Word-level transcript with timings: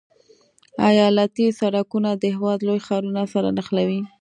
ایالتي 0.89 1.47
سرکونه 1.59 2.09
د 2.15 2.23
هېواد 2.35 2.59
لوی 2.67 2.79
ښارونه 2.87 3.21
سره 3.33 3.47
نښلوي 3.57 4.01